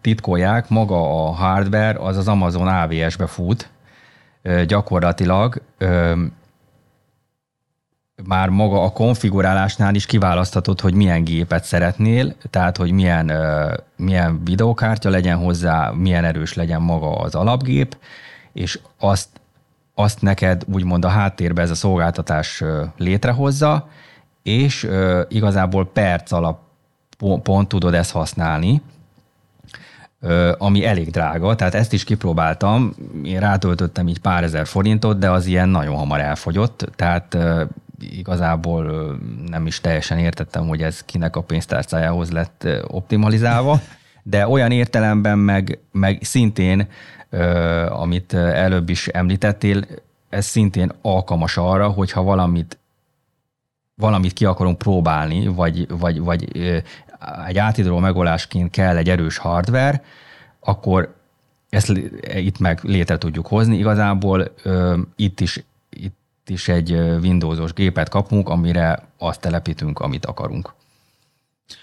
[0.00, 3.70] titkolják, maga a hardware, az az Amazon AWS-be fut,
[4.66, 5.62] gyakorlatilag
[8.24, 13.32] már maga a konfigurálásnál is kiválaszthatod, hogy milyen gépet szeretnél, tehát hogy milyen,
[13.96, 17.96] milyen videókártya legyen hozzá, milyen erős legyen maga az alapgép,
[18.52, 19.28] és azt,
[19.94, 22.62] azt neked úgymond a háttérbe ez a szolgáltatás
[22.96, 23.88] létrehozza,
[24.42, 24.88] és
[25.28, 26.60] igazából perc alap
[27.42, 28.82] pont tudod ezt használni,
[30.58, 35.46] ami elég drága, tehát ezt is kipróbáltam, én rátöltöttem így pár ezer forintot, de az
[35.46, 37.36] ilyen nagyon hamar elfogyott, tehát
[38.00, 43.80] igazából nem is teljesen értettem, hogy ez kinek a pénztárcájához lett optimalizálva,
[44.22, 46.88] de olyan értelemben meg, meg szintén,
[47.88, 49.84] amit előbb is említettél,
[50.28, 52.78] ez szintén alkalmas arra, hogyha valamit
[53.98, 56.48] valamit ki akarunk próbálni, vagy, vagy, vagy
[57.46, 60.02] egy átidaló megoldásként kell egy erős hardware,
[60.60, 61.14] akkor
[61.68, 61.88] ezt
[62.34, 63.78] itt meg létre tudjuk hozni.
[63.78, 65.64] Igazából ö, itt is
[66.48, 70.74] itt is egy Windowsos gépet kapunk, amire azt telepítünk, amit akarunk.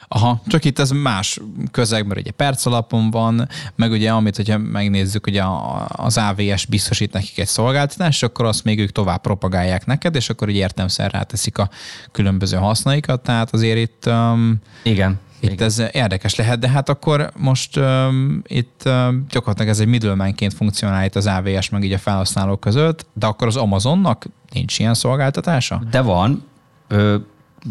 [0.07, 1.39] Aha, csak itt ez más
[1.71, 5.43] közeg, mert ugye perc alapon van, meg ugye amit, hogyha megnézzük, ugye
[5.87, 10.49] az AVS biztosít nekik egy szolgáltatást, akkor azt még ők tovább propagálják neked, és akkor
[10.49, 11.69] így értemszer ráteszik a
[12.11, 14.03] különböző hasznaikat, tehát azért itt...
[14.07, 15.19] Um, Igen.
[15.39, 15.65] Itt Igen.
[15.65, 21.05] ez érdekes lehet, de hát akkor most um, itt um, gyakorlatilag ez egy middlemanként funkcionál
[21.05, 25.81] itt az AVS meg így a felhasználók között, de akkor az Amazonnak nincs ilyen szolgáltatása?
[25.91, 26.43] De van.
[26.87, 27.15] Ö,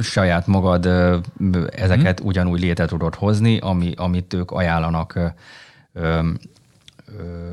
[0.00, 1.16] saját magad ö,
[1.76, 2.28] ezeket hmm.
[2.28, 5.26] ugyanúgy létre tudod hozni, ami, amit ők ajánlanak ö,
[5.92, 6.28] ö,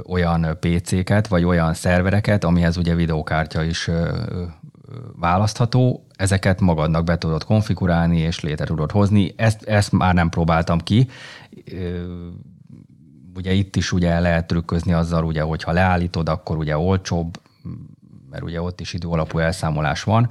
[0.07, 4.09] olyan PC-ket, vagy olyan szervereket, amihez ugye videókártya is ö,
[5.15, 9.33] választható, ezeket magadnak be tudod konfigurálni, és létre tudod hozni.
[9.35, 11.09] Ezt, ezt már nem próbáltam ki.
[13.35, 17.41] Ugye itt is ugye lehet trükközni azzal, ugye, hogyha leállítod, akkor ugye olcsóbb,
[18.29, 20.29] mert ugye ott is idő alapú elszámolás van,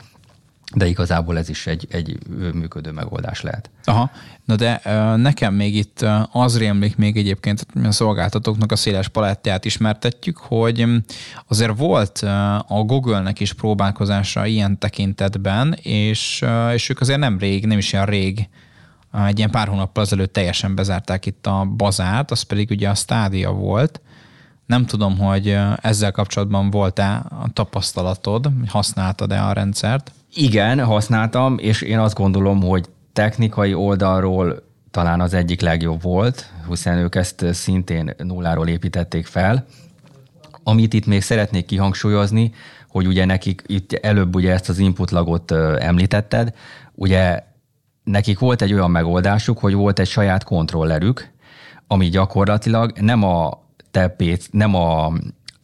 [0.75, 2.19] de igazából ez is egy, egy
[2.55, 3.71] működő megoldás lehet.
[3.85, 4.11] Aha,
[4.45, 4.81] na de
[5.17, 10.87] nekem még itt az rémlik még egyébként a szolgáltatóknak a széles palettját ismertetjük, hogy
[11.49, 12.19] azért volt
[12.67, 18.07] a Google-nek is próbálkozása ilyen tekintetben, és, és ők azért nem rég, nem is ilyen
[18.07, 18.49] rég,
[19.27, 23.51] egy ilyen pár hónappal ezelőtt teljesen bezárták itt a bazárt, az pedig ugye a stádia
[23.51, 24.01] volt,
[24.71, 30.13] nem tudom, hogy ezzel kapcsolatban volt-e a tapasztalatod, használtad-e a rendszert?
[30.35, 36.99] Igen, használtam, és én azt gondolom, hogy technikai oldalról talán az egyik legjobb volt, hiszen
[36.99, 39.67] ők ezt szintén nulláról építették fel.
[40.63, 42.53] Amit itt még szeretnék kihangsúlyozni,
[42.89, 46.55] hogy ugye nekik itt előbb ugye ezt az input lagot említetted,
[46.95, 47.43] ugye
[48.05, 51.31] nekik volt egy olyan megoldásuk, hogy volt egy saját kontrollerük,
[51.87, 55.13] ami gyakorlatilag nem a te PC, nem a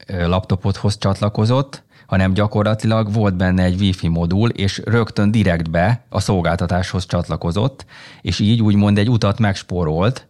[0.07, 7.87] laptopodhoz csatlakozott, hanem gyakorlatilag volt benne egy wifi modul, és rögtön direktbe a szolgáltatáshoz csatlakozott,
[8.21, 10.27] és így úgymond egy utat megspórolt,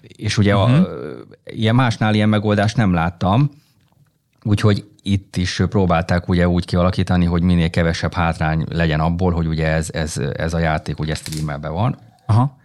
[0.00, 0.74] és ugye uh-huh.
[0.74, 0.86] a, mhm.
[1.44, 3.50] ilyen másnál ilyen megoldást nem láttam,
[4.42, 9.66] úgyhogy itt is próbálták ugye úgy kialakítani, hogy minél kevesebb hátrány legyen abból, hogy ugye
[9.66, 11.98] ez, ez, ez a játék ugye streamelben van.
[12.26, 12.56] Aha.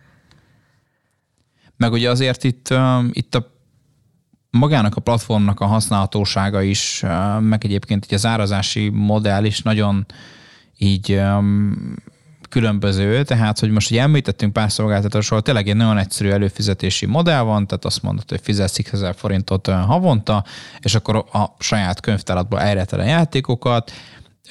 [1.82, 2.74] Meg ugye azért itt,
[3.12, 3.52] itt a
[4.50, 7.04] magának a platformnak a használhatósága is,
[7.39, 10.06] meg egyébként így az árazási modell is nagyon
[10.78, 11.22] így
[12.50, 17.67] különböző, tehát hogy most ugye említettünk pár szolgáltatásról, tényleg egy nagyon egyszerű előfizetési modell van,
[17.67, 20.46] tehát azt mondod, hogy fizetsz x ezer forintot havonta,
[20.80, 23.91] és akkor a saját könyvtáratból elretele játékokat,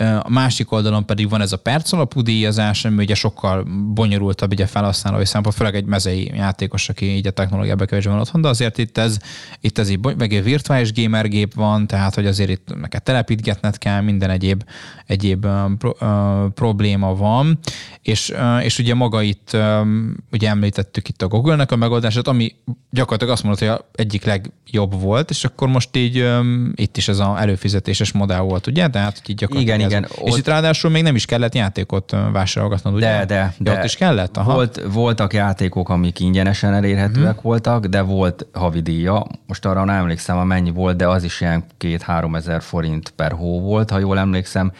[0.00, 4.66] A másik oldalon pedig van ez a perc alapú díjazás, ami ugye sokkal bonyolultabb ugye
[4.66, 8.78] felhasználói szempont, főleg egy mezei játékos, aki így a technológiába kevésbé van otthon, de azért
[8.78, 9.16] itt ez,
[9.60, 14.00] itt ez így, meg egy virtuális gamergép van, tehát hogy azért itt neked telepítgetned kell,
[14.00, 14.64] minden egyéb,
[15.06, 15.46] egyéb
[15.78, 17.58] pro, uh, probléma van,
[18.02, 22.54] és, uh, és ugye maga itt, um, ugye említettük itt a Google-nek a megoldását, ami
[22.90, 27.18] gyakorlatilag azt mondta, hogy egyik legjobb volt, és akkor most így um, itt is ez
[27.18, 28.88] az előfizetéses modell volt, ugye?
[28.88, 30.04] Tehát így igen, igen.
[30.04, 30.38] Ez, és ott...
[30.38, 33.06] itt ráadásul még nem is kellett játékot vásárolgatnod, ugye?
[33.06, 33.54] De, de.
[33.58, 34.36] de, de ott is kellett?
[34.36, 34.52] Aha.
[34.52, 37.42] Volt, voltak játékok, amik ingyenesen elérhetőek uh-huh.
[37.42, 39.26] voltak, de volt havidíja.
[39.46, 43.32] Most arra nem emlékszem, a mennyi volt, de az is ilyen két-három ezer forint per
[43.32, 44.72] hó volt, ha jól emlékszem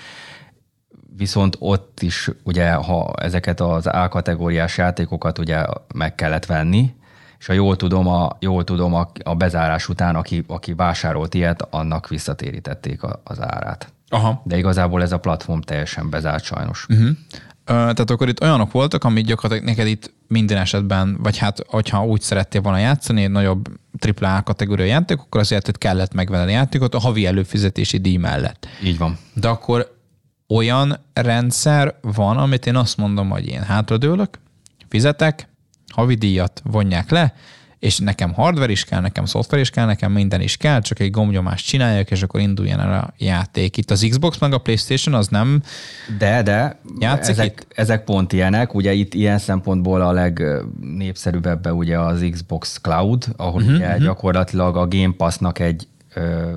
[1.17, 6.95] viszont ott is ugye, ha ezeket az A-kategóriás játékokat ugye meg kellett venni,
[7.39, 11.67] és ha jól tudom, a, jól tudom a, a bezárás után, aki, aki vásárolt ilyet,
[11.71, 13.93] annak visszatérítették a, az árát.
[14.11, 14.43] Aha.
[14.45, 16.87] De igazából ez a platform teljesen bezárt sajnos.
[16.89, 17.11] Uh-huh.
[17.65, 22.21] Tehát akkor itt olyanok voltak, amit gyakorlatilag neked itt minden esetben, vagy hát, hogyha úgy
[22.21, 23.69] szerettél volna játszani, egy nagyobb
[24.21, 28.67] AAA kategória játék, akkor azért itt kellett megvenni a játékot a havi előfizetési díj mellett.
[28.85, 29.19] Így van.
[29.35, 29.99] De akkor
[30.49, 34.39] olyan rendszer van, amit én azt mondom, hogy én hátradőlök,
[34.89, 35.49] fizetek,
[35.93, 37.35] havidíjat vonják le,
[37.81, 41.11] és nekem hardware is kell, nekem szoftver is kell, nekem minden is kell, csak egy
[41.11, 43.77] gombnyomást csináljak, és akkor induljon el a játék.
[43.77, 45.63] Itt az Xbox meg a Playstation az nem
[46.19, 46.81] De, de,
[47.29, 47.67] ezek, itt?
[47.75, 53.77] ezek pont ilyenek, ugye itt ilyen szempontból a legnépszerűbb ugye az Xbox Cloud, ahol uh-huh,
[53.77, 54.03] ugye uh-huh.
[54.03, 56.51] gyakorlatilag a Game Pass-nak egy ö,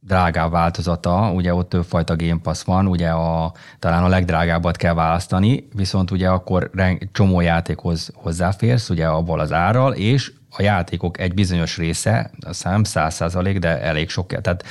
[0.00, 5.68] drágább változata, ugye ott többfajta Game Pass van, ugye a, talán a legdrágábbat kell választani,
[5.74, 6.70] viszont ugye akkor
[7.12, 12.84] csomó játékhoz hozzáférsz, ugye abból az árral, és a játékok egy bizonyos része, azt hiszem
[12.84, 14.64] száz százalék, de elég sok, tehát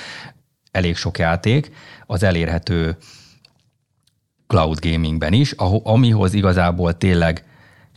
[0.72, 1.72] elég sok játék,
[2.06, 2.98] az elérhető
[4.48, 5.52] cloud gamingben is,
[5.84, 7.46] amihoz igazából tényleg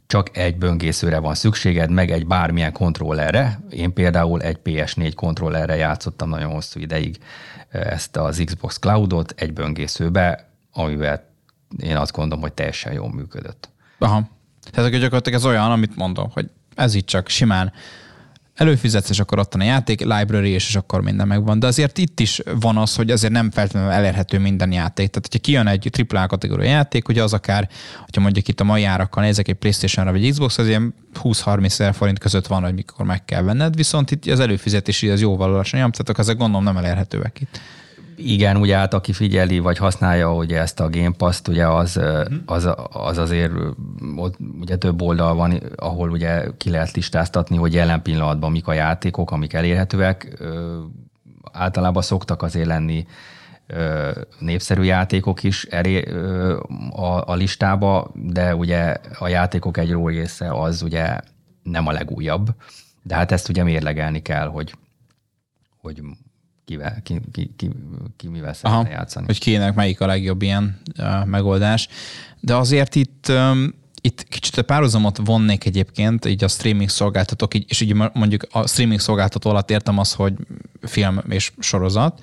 [0.07, 3.61] csak egy böngészőre van szükséged, meg egy bármilyen kontrollerre.
[3.71, 7.19] Én például egy PS4 kontrollerre játszottam nagyon hosszú ideig
[7.69, 11.33] ezt az Xbox Cloudot egy böngészőbe, amivel
[11.79, 13.69] én azt gondolom, hogy teljesen jól működött.
[13.99, 14.29] Aha.
[14.71, 17.73] Tehát gyakorlatilag ez olyan, amit mondom, hogy ez itt csak simán
[18.55, 21.59] előfizetsz, és akkor ott a játék, library, és, és akkor minden megvan.
[21.59, 25.09] De azért itt is van az, hogy azért nem feltétlenül elérhető minden játék.
[25.09, 27.69] Tehát, hogyha kijön egy AAA kategória játék, ugye az akár,
[28.05, 31.95] hogyha mondjuk itt a mai árakkal nézek egy Playstation-ra vagy Xbox, az ilyen 20-30 ezer
[31.95, 35.93] forint között van, hogy mikor meg kell venned, viszont itt az előfizetési az jóval alacsonyabb,
[35.93, 37.61] tehát ezek gondolom nem elérhetőek itt.
[38.17, 42.35] Igen, ugye hát aki figyeli, vagy használja ugye ezt a Game Pass-t, ugye az, mhm.
[42.47, 43.53] az, az azért
[44.17, 48.73] ott ugye több oldal van, ahol ugye ki lehet listáztatni, hogy jelen pillanatban mik a
[48.73, 50.43] játékok, amik elérhetőek.
[51.53, 53.07] Általában szoktak azért lenni
[54.39, 56.03] népszerű játékok is elé,
[56.91, 61.19] a, a listába, de ugye a játékok egy része az ugye
[61.63, 62.55] nem a legújabb.
[63.03, 64.75] De hát ezt ugye mérlegelni kell, hogy,
[65.81, 66.03] hogy
[66.65, 67.71] kivel, ki, ki, ki,
[68.17, 69.27] ki mivel szeretne játszani.
[69.27, 71.89] Hogy kinek melyik a legjobb ilyen uh, megoldás.
[72.41, 77.81] De azért itt um, itt kicsit a párhuzamot vonnék egyébként, így a streaming szolgáltatók, és
[77.81, 80.35] így mondjuk a streaming szolgáltató alatt értem az, hogy
[80.83, 82.23] film és sorozat,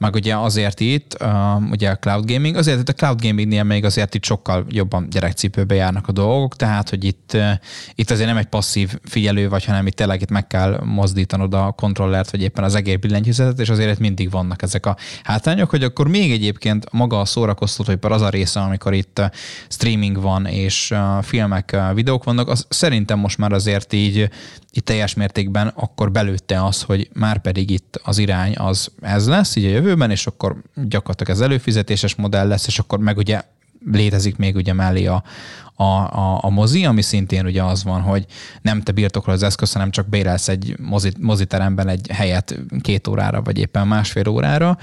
[0.00, 3.84] meg ugye azért itt, uh, ugye a cloud gaming, azért itt a cloud gamingnél még
[3.84, 7.50] azért itt sokkal jobban gyerekcipőbe járnak a dolgok, tehát hogy itt, uh,
[7.94, 11.72] itt azért nem egy passzív figyelő vagy, hanem itt tényleg itt meg kell mozdítanod a
[11.76, 15.82] kontrollert, vagy éppen az egér billentyűzetet, és azért itt mindig vannak ezek a hátrányok, hogy
[15.82, 19.22] akkor még egyébként maga a szórakoztató, hogy az a része, amikor itt
[19.68, 24.30] streaming van, és uh, filmek, uh, videók vannak, az szerintem most már azért így
[24.72, 29.56] itt teljes mértékben akkor belőtte az, hogy már pedig itt az irány az ez lesz,
[29.56, 33.42] így a jövőben, és akkor gyakorlatilag ez előfizetéses modell lesz, és akkor meg ugye
[33.84, 35.22] létezik még ugye mellé a,
[35.74, 38.26] a, a, a mozi, ami szintén ugye az van, hogy
[38.62, 43.42] nem te birtokol az eszköz, hanem csak bérelsz egy mozi, moziteremben egy helyet két órára,
[43.42, 44.78] vagy éppen másfél órára,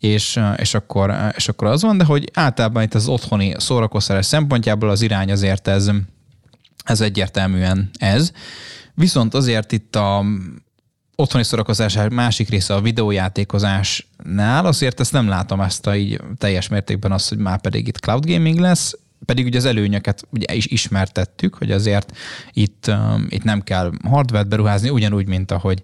[0.00, 4.90] és, és, akkor, és akkor az van, de hogy általában itt az otthoni szórakoztatás szempontjából
[4.90, 5.90] az irány azért ez,
[6.84, 8.32] ez egyértelműen ez.
[8.94, 10.24] Viszont azért itt a
[11.16, 17.12] otthoni szórakozás másik része a videójátékozásnál, azért ezt nem látom ezt a így teljes mértékben
[17.12, 21.54] azt, hogy már pedig itt cloud gaming lesz, pedig ugye az előnyöket ugye is ismertettük,
[21.54, 22.16] hogy azért
[22.52, 25.82] itt, um, itt nem kell hardware beruházni, ugyanúgy, mint ahogy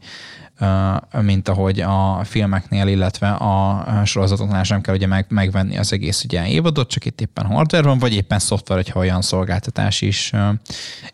[1.21, 6.49] mint ahogy a filmeknél, illetve a sorozatoknál sem kell ugye meg, megvenni az egész ugye
[6.49, 10.33] évadot, csak itt éppen hardware van, vagy éppen szoftver, hogyha olyan szolgáltatás is,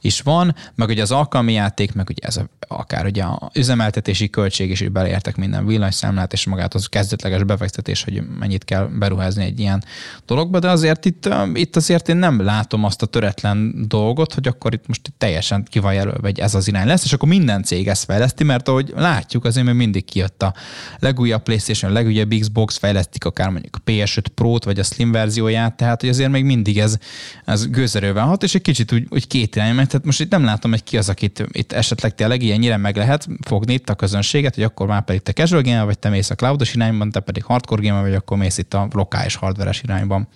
[0.00, 4.30] is van, meg ugye az alkalmi játék, meg ugye ez a, akár ugye a üzemeltetési
[4.30, 9.44] költség is, hogy beleértek minden villanyszámlát, és magát az kezdetleges befektetés, hogy mennyit kell beruházni
[9.44, 9.84] egy ilyen
[10.26, 14.72] dologba, de azért itt, itt azért én nem látom azt a töretlen dolgot, hogy akkor
[14.72, 17.88] itt most teljesen ki van jelölve, hogy ez az irány lesz, és akkor minden cég
[17.88, 18.92] ezt fejleszti, mert ahogy
[19.34, 20.54] látjuk, azért még mindig kijött a
[20.98, 25.76] legújabb PlayStation, a legújabb Xbox, fejlesztik akár mondjuk a PS5 Pro-t, vagy a Slim verzióját,
[25.76, 26.98] tehát hogy azért még mindig ez,
[27.44, 29.86] ez gőzerővel hat, és egy kicsit úgy, úgy két irány megy.
[29.86, 33.28] Tehát most itt nem látom, hogy ki az, akit itt esetleg tényleg ilyennyire meg lehet
[33.40, 36.34] fogni itt a közönséget, hogy akkor már pedig te casual gamer, vagy te mész a
[36.34, 40.28] cloudos irányban, te pedig hardcore gamer, vagy akkor mész itt a lokális hardveres irányban.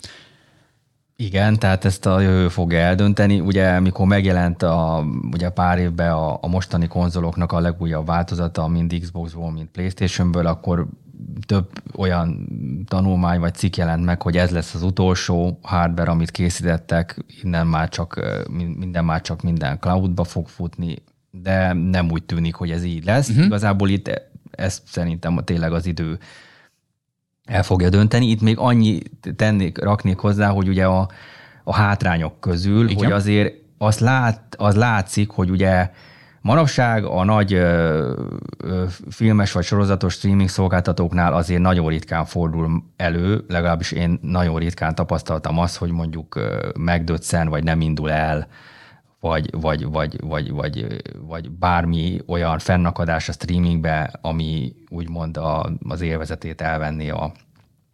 [1.22, 3.40] Igen, tehát ezt a jövő fogja eldönteni.
[3.40, 8.98] Ugye, mikor megjelent a, ugye pár évben a, a mostani konzoloknak a legújabb változata, mind
[9.00, 10.86] Xbox-ból, mind Playstation-ből, akkor
[11.46, 12.48] több olyan
[12.88, 17.88] tanulmány vagy cikk jelent meg, hogy ez lesz az utolsó hardware, amit készítettek, innen már
[17.88, 18.20] csak,
[18.76, 20.96] minden már csak minden cloudba fog futni,
[21.30, 23.28] de nem úgy tűnik, hogy ez így lesz.
[23.28, 23.44] Uh-huh.
[23.44, 26.18] Igazából itt ez szerintem tényleg az idő
[27.48, 28.26] el fogja dönteni.
[28.26, 28.98] Itt még annyi
[29.36, 31.08] tennék, raknék hozzá, hogy ugye a,
[31.64, 33.04] a hátrányok közül, Igen.
[33.04, 35.90] hogy azért az, lát, az látszik, hogy ugye
[36.40, 38.12] manapság a nagy ö,
[38.58, 44.94] ö, filmes vagy sorozatos streaming szolgáltatóknál azért nagyon ritkán fordul elő, legalábbis én nagyon ritkán
[44.94, 46.40] tapasztaltam azt, hogy mondjuk
[46.78, 48.48] megdöccen, vagy nem indul el
[49.20, 56.00] vagy, vagy, vagy, vagy, vagy, vagy bármi olyan fennakadás a streamingbe, ami úgymond a, az
[56.00, 57.32] élvezetét elvenni a,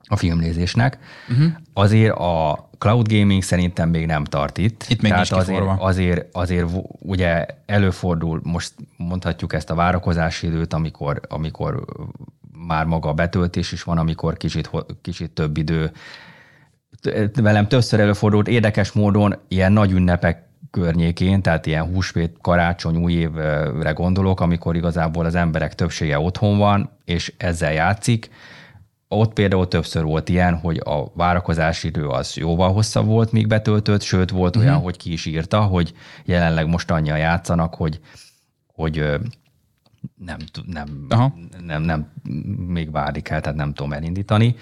[0.07, 0.99] a filmnézésnek.
[1.29, 1.53] Uh-huh.
[1.73, 4.85] Azért a cloud gaming szerintem még nem tart itt.
[4.89, 11.21] Itt még Tehát azért, azért, azért ugye előfordul, most mondhatjuk ezt a várakozási időt, amikor,
[11.29, 11.85] amikor
[12.67, 14.71] már maga a betöltés is van, amikor kicsit,
[15.03, 15.93] kicsit több idő
[17.35, 20.44] velem többször előfordult érdekes módon ilyen nagy ünnepek
[20.75, 26.91] környékén, tehát ilyen húsvét, karácsony, új évre gondolok, amikor igazából az emberek többsége otthon van,
[27.05, 28.31] és ezzel játszik.
[29.09, 34.03] Ott például többször volt ilyen, hogy a várakozási idő az jóval hosszabb volt, míg betöltött,
[34.03, 34.71] sőt volt uh-huh.
[34.71, 38.01] olyan, hogy ki is írta, hogy jelenleg most annyian játszanak, hogy,
[38.67, 38.97] hogy
[40.17, 41.35] nem, nem, Aha.
[41.67, 42.13] nem, nem,
[42.67, 44.57] még várni kell, tehát nem tudom elindítani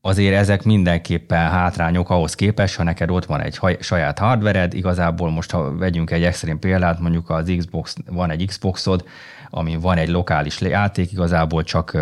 [0.00, 5.50] azért ezek mindenképpen hátrányok ahhoz képest, ha neked ott van egy saját hardvered, igazából most
[5.50, 9.04] ha vegyünk egy extrém példát, mondjuk az Xbox, van egy Xboxod,
[9.50, 11.98] ami van egy lokális játék, igazából csak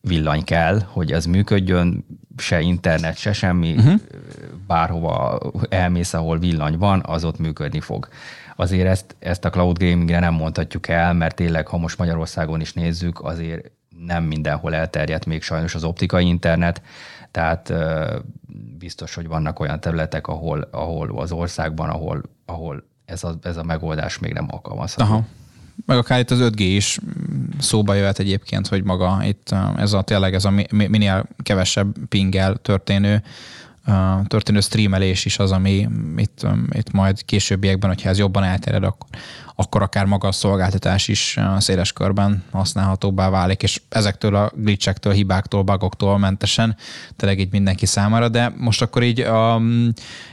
[0.00, 4.00] villany kell, hogy ez működjön, se internet, se semmi, uh-huh.
[4.66, 8.08] bárhova elmész, ahol villany van, az ott működni fog.
[8.56, 12.72] Azért ezt, ezt a cloud gamingre nem mondhatjuk el, mert tényleg, ha most Magyarországon is
[12.72, 16.82] nézzük, azért nem mindenhol elterjedt még sajnos az optikai internet,
[17.30, 17.72] tehát
[18.78, 23.62] biztos, hogy vannak olyan területek, ahol, ahol az országban, ahol, ahol ez, a, ez a
[23.62, 25.10] megoldás még nem alkalmazható.
[25.10, 25.24] Aha.
[25.86, 26.98] Meg akár itt az 5G is
[27.58, 33.22] szóba jöhet egyébként, hogy maga itt ez a tényleg ez a minél kevesebb pingel történő
[34.26, 39.08] történő streamelés is az, ami itt, itt majd későbbiekben, hogyha ez jobban elterjed, akkor,
[39.54, 45.62] akkor akár maga a szolgáltatás is széles körben használhatóbbá válik, és ezektől a glitchektől, hibáktól,
[45.62, 46.76] bugoktól mentesen,
[47.16, 49.92] tényleg így mindenki számára, de most akkor így, um,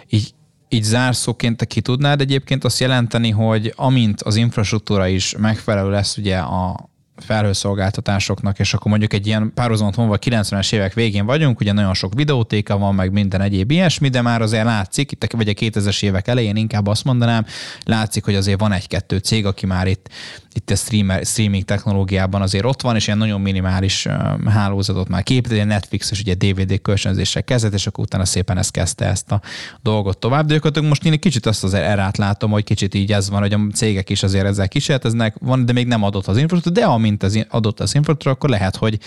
[0.10, 0.34] így
[0.70, 6.38] így zárszóként ki tudnád egyébként azt jelenteni, hogy amint az infrastruktúra is megfelelő lesz ugye
[6.38, 11.94] a, felhőszolgáltatásoknak, és akkor mondjuk egy ilyen párhuzamot vonva 90-es évek végén vagyunk, ugye nagyon
[11.94, 16.04] sok videótéka van, meg minden egyéb ilyesmi, de már azért látszik, itt vagy a 2000-es
[16.04, 17.46] évek elején inkább azt mondanám,
[17.86, 20.10] látszik, hogy azért van egy-kettő cég, aki már itt,
[20.54, 24.08] itt a streamer, streaming technológiában azért ott van, és ilyen nagyon minimális
[24.46, 28.72] hálózatot már képít, egy Netflix és ugye DVD kölcsönzésre kezdett, és akkor utána szépen ezt
[28.72, 29.42] kezdte ezt a
[29.82, 30.46] dolgot tovább.
[30.46, 33.54] De gyakorlatilag most én kicsit azt azért erát látom, hogy kicsit így ez van, hogy
[33.54, 37.13] a cégek is azért ezzel kísérleteznek, van, de még nem adott az infrastruktúra, de amint
[37.20, 39.00] az adott az infrastruktúra, akkor lehet, hogy,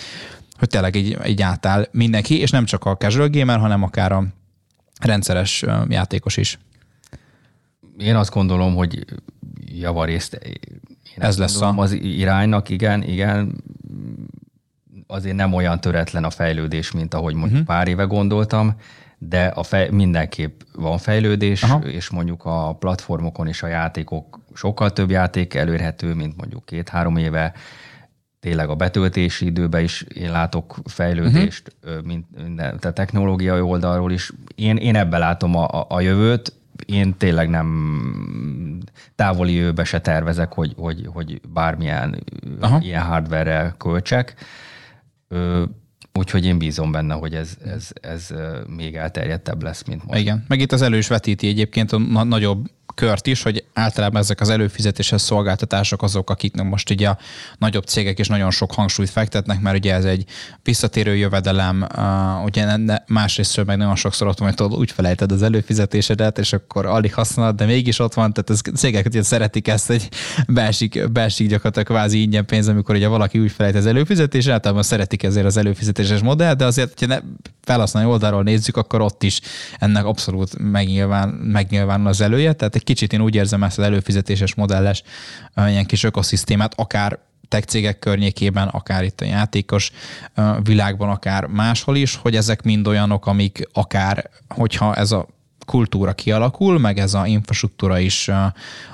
[0.57, 4.23] hogy tényleg így, így átáll mindenki, és nem csak a casual gamer, hanem akár a
[4.99, 6.59] rendszeres játékos is.
[7.97, 9.05] Én azt gondolom, hogy
[9.65, 10.33] javarészt
[11.17, 11.73] én ez lesz a...
[11.77, 13.63] az iránynak, igen, igen,
[15.07, 17.75] azért nem olyan töretlen a fejlődés, mint ahogy mondjuk uh-huh.
[17.75, 18.75] pár éve gondoltam,
[19.17, 21.79] de a fej, mindenképp van fejlődés, Aha.
[21.79, 27.53] és mondjuk a platformokon és a játékok sokkal több játék elérhető, mint mondjuk két-három éve,
[28.39, 32.03] tényleg a betöltési időben is én látok fejlődést, uh-huh.
[32.03, 34.31] mint minden, tehát technológiai oldalról is.
[34.55, 36.53] Én, én ebben látom a, a, jövőt,
[36.85, 38.81] én tényleg nem
[39.15, 42.23] távoli jövőbe se tervezek, hogy, hogy, hogy bármilyen
[42.59, 42.79] Aha.
[42.81, 44.35] ilyen hardware költsek.
[46.13, 48.33] Úgyhogy én bízom benne, hogy ez, ez, ez
[48.75, 50.19] még elterjedtebb lesz, mint most.
[50.19, 52.67] Igen, meg itt az elős vetíti egyébként a nagyobb
[52.97, 57.17] kört is, hogy általában ezek az előfizetéses szolgáltatások azok, akiknek most ugye a
[57.57, 60.25] nagyobb cégek is nagyon sok hangsúlyt fektetnek, mert ugye ez egy
[60.63, 61.87] visszatérő jövedelem,
[62.43, 62.77] ugye
[63.07, 67.55] másrészt meg nagyon sokszor ott van, hogy úgy felejted az előfizetésedet, és akkor alig használod,
[67.55, 70.09] de mégis ott van, tehát ez cégek ugye szeretik ezt, hogy
[70.47, 75.23] beesik, beesik gyakorlatilag kvázi ingyen pénz, amikor ugye valaki úgy felejt az előfizetés, általában szeretik
[75.23, 77.19] ezért az előfizetéses modell, de azért, hogyha ne
[77.67, 79.41] felhasználói oldalról nézzük, akkor ott is
[79.79, 84.55] ennek abszolút megnyilván, megnyilvánul az elője, tehát egy kicsit én úgy érzem ezt az előfizetéses
[84.55, 85.03] modelles
[85.55, 89.91] ilyen kis ökoszisztémát, akár tech cégek környékében, akár itt a játékos
[90.63, 95.27] világban, akár máshol is, hogy ezek mind olyanok, amik akár, hogyha ez a
[95.65, 98.27] kultúra kialakul, meg ez a infrastruktúra is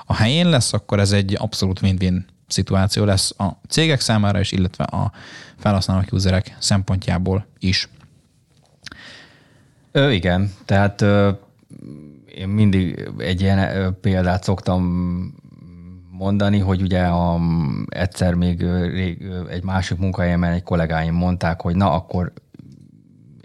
[0.04, 4.84] a helyén lesz, akkor ez egy abszolút win-win szituáció lesz a cégek számára is, illetve
[4.84, 5.12] a
[5.58, 7.88] felhasználók, userek szempontjából is.
[9.96, 11.30] Ö, igen, tehát ö,
[12.34, 14.82] én mindig egy ilyen példát szoktam
[16.10, 17.40] mondani, hogy ugye a,
[17.88, 22.32] egyszer még rég, egy másik munkahelyemen egy kollégáim mondták, hogy na akkor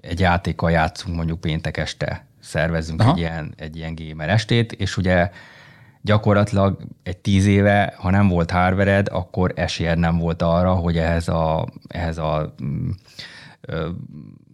[0.02, 5.30] egy játékkal játszunk mondjuk péntek este, szervezünk egy ilyen, egy ilyen gamer estét, és ugye
[6.02, 11.28] gyakorlatilag egy tíz éve, ha nem volt hardvered, akkor esélyed nem volt arra, hogy ehhez
[11.28, 12.56] a, ehhez a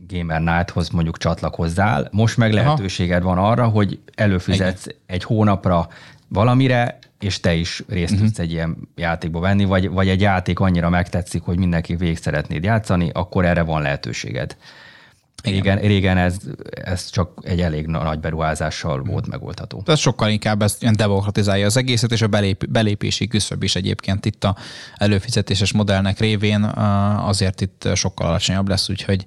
[0.08, 2.08] Gamer Nighthoz mondjuk csatlakozzál.
[2.12, 4.98] Most meg lehetőséged van arra, hogy előfizetsz Igen.
[5.06, 5.88] egy hónapra
[6.28, 8.28] valamire, és te is részt uh-huh.
[8.28, 12.64] tudsz egy ilyen játékba venni, vagy, vagy egy játék annyira megtetszik, hogy mindenki végig szeretnéd
[12.64, 14.58] játszani, akkor erre van lehetőséged.
[15.44, 16.38] Régen, régen ez,
[16.70, 19.12] ez csak egy elég nagy beruházással hmm.
[19.12, 19.84] volt megoldható.
[19.86, 24.26] Ez sokkal inkább ezt ilyen demokratizálja az egészet, és a belép, belépési küszöb is egyébként
[24.26, 24.56] itt a
[24.96, 29.26] előfizetéses modellnek révén azért itt sokkal alacsonyabb lesz, úgyhogy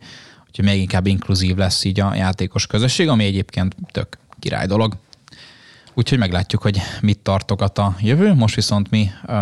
[0.49, 4.97] úgyhogy még inkább inkluzív lesz így a játékos közösség, ami egyébként tök király dolog.
[5.95, 8.35] Úgyhogy meglátjuk, hogy mit tartogat a jövő.
[8.35, 9.37] Most viszont mi uh,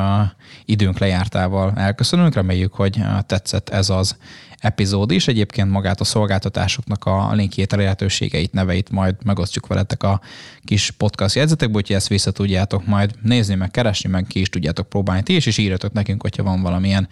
[0.65, 2.35] időnk lejártával elköszönünk.
[2.35, 4.17] Reméljük, hogy tetszett ez az
[4.59, 5.29] epizód is.
[5.29, 10.21] Egyébként magát a szolgáltatásoknak a linkjét, a lehetőségeit, neveit majd megosztjuk veletek a
[10.65, 14.89] kis podcast jegyzetekből, úgyhogy ezt vissza tudjátok majd nézni, meg keresni, meg ki is tudjátok
[14.89, 17.09] próbálni ti is, és írjatok nekünk, hogyha van valamilyen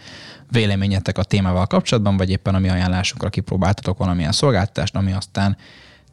[0.50, 5.56] véleményetek a témával kapcsolatban, vagy éppen a mi ajánlásunkra kipróbáltatok valamilyen szolgáltatást, ami aztán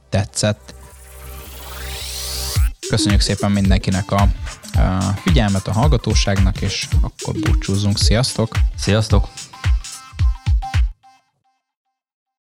[0.09, 0.75] tetszett.
[2.89, 4.27] Köszönjük szépen mindenkinek a
[5.15, 7.97] figyelmet, a hallgatóságnak, és akkor búcsúzzunk.
[7.97, 8.49] Sziasztok!
[8.75, 9.50] Sziasztok!